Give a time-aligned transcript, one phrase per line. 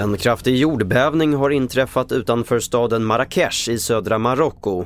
[0.00, 4.84] En kraftig jordbävning har inträffat utanför staden Marrakesh i södra Marocko.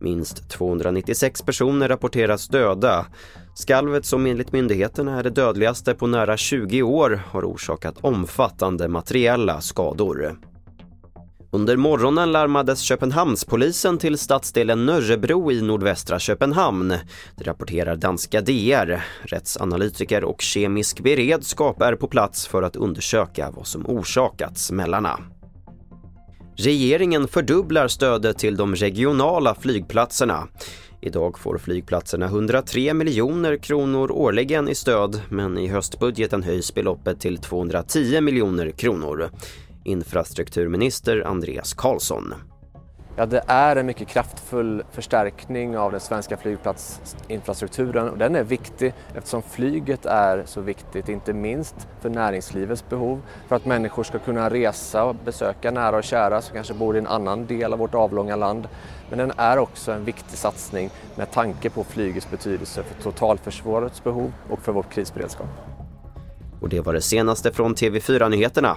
[0.00, 3.06] Minst 296 personer rapporteras döda.
[3.54, 9.60] Skalvet som enligt myndigheterna är det dödligaste på nära 20 år har orsakat omfattande materiella
[9.60, 10.36] skador.
[11.54, 16.88] Under morgonen larmades Köpenhamnspolisen till stadsdelen Nörrebro i nordvästra Köpenhamn.
[17.36, 19.04] Det rapporterar danska DR.
[19.22, 25.18] Rättsanalytiker och kemisk beredskap är på plats för att undersöka vad som orsakat smällarna.
[26.56, 30.48] Regeringen fördubblar stödet till de regionala flygplatserna.
[31.00, 37.38] Idag får flygplatserna 103 miljoner kronor årligen i stöd men i höstbudgeten höjs beloppet till
[37.38, 39.30] 210 miljoner kronor.
[39.84, 42.34] Infrastrukturminister Andreas Karlsson.
[43.16, 48.94] Ja, det är en mycket kraftfull förstärkning av den svenska flygplatsinfrastrukturen och den är viktig
[49.14, 54.50] eftersom flyget är så viktigt, inte minst för näringslivets behov, för att människor ska kunna
[54.50, 57.94] resa och besöka nära och kära som kanske bor i en annan del av vårt
[57.94, 58.68] avlånga land.
[59.08, 64.32] Men den är också en viktig satsning med tanke på flygets betydelse för totalförsvarets behov
[64.50, 65.48] och för vår krisberedskap.
[66.60, 68.76] Och det var det senaste från TV4 Nyheterna.